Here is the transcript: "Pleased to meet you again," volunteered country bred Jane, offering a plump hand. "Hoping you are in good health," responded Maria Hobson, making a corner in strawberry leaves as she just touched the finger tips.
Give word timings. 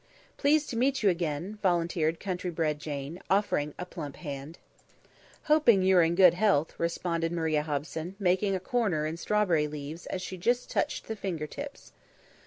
"Pleased 0.35 0.67
to 0.71 0.75
meet 0.77 1.03
you 1.03 1.11
again," 1.11 1.59
volunteered 1.61 2.19
country 2.19 2.49
bred 2.49 2.79
Jane, 2.79 3.21
offering 3.29 3.75
a 3.77 3.85
plump 3.85 4.15
hand. 4.15 4.57
"Hoping 5.43 5.83
you 5.83 5.95
are 5.97 6.01
in 6.01 6.15
good 6.15 6.33
health," 6.33 6.73
responded 6.79 7.31
Maria 7.31 7.61
Hobson, 7.61 8.15
making 8.17 8.55
a 8.55 8.59
corner 8.59 9.05
in 9.05 9.15
strawberry 9.15 9.67
leaves 9.67 10.07
as 10.07 10.23
she 10.23 10.37
just 10.37 10.71
touched 10.71 11.07
the 11.07 11.15
finger 11.15 11.45
tips. 11.45 11.93